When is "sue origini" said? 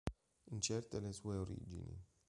1.13-1.95